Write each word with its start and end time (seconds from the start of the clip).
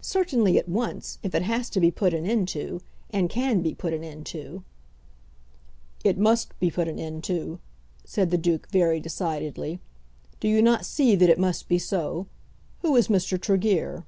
"Certainly 0.00 0.56
at 0.56 0.66
once, 0.66 1.18
if 1.22 1.34
it 1.34 1.42
has 1.42 1.68
to 1.68 1.78
be 1.78 1.90
put 1.90 2.14
an 2.14 2.24
end 2.24 2.48
to, 2.48 2.80
and 3.10 3.28
can 3.28 3.60
be 3.60 3.74
put 3.74 3.92
an 3.92 4.02
end 4.02 4.24
to." 4.24 4.64
"It 6.02 6.16
must 6.16 6.58
be 6.58 6.70
put 6.70 6.88
an 6.88 6.98
end 6.98 7.22
to," 7.24 7.58
said 8.02 8.30
the 8.30 8.38
Duke, 8.38 8.70
very 8.70 8.98
decidedly. 8.98 9.78
"Do 10.40 10.48
you 10.48 10.62
not 10.62 10.86
see 10.86 11.14
that 11.16 11.28
it 11.28 11.38
must 11.38 11.68
be 11.68 11.78
so? 11.78 12.26
Who 12.80 12.96
is 12.96 13.08
Mr. 13.08 13.38
Tregear?" 13.38 14.04